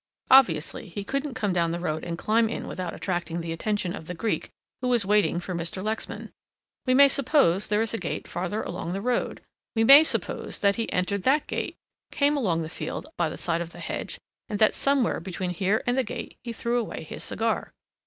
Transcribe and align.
Obviously 0.31 0.89
he 0.89 1.03
couldn't 1.03 1.35
come 1.35 1.53
down 1.53 1.69
the 1.69 1.77
road 1.79 2.03
and 2.03 2.17
climb 2.17 2.49
in 2.49 2.65
without 2.65 2.95
attracting 2.95 3.39
the 3.39 3.51
attention 3.51 3.93
of 3.95 4.07
the 4.07 4.15
Greek 4.15 4.49
who 4.81 4.87
was 4.87 5.05
waiting 5.05 5.39
for 5.39 5.53
Mr. 5.53 5.83
Lexman. 5.83 6.31
We 6.87 6.95
may 6.95 7.07
suppose 7.07 7.67
there 7.67 7.83
is 7.83 7.93
a 7.93 7.99
gate 7.99 8.27
farther 8.27 8.63
along 8.63 8.93
the 8.93 8.99
road, 9.01 9.41
we 9.75 9.83
may 9.83 10.03
suppose 10.03 10.57
that 10.57 10.75
he 10.77 10.91
entered 10.91 11.21
that 11.21 11.45
gate, 11.45 11.75
came 12.11 12.35
along 12.35 12.63
the 12.63 12.67
field 12.67 13.09
by 13.15 13.29
the 13.29 13.37
side 13.37 13.61
of 13.61 13.73
the 13.73 13.79
hedge 13.79 14.17
and 14.49 14.57
that 14.57 14.73
somewhere 14.73 15.19
between 15.19 15.51
here 15.51 15.83
and 15.85 15.95
the 15.99 16.03
gate, 16.03 16.35
he 16.43 16.51
threw 16.51 16.79
away 16.79 17.03
his 17.03 17.23
cigar." 17.23 17.71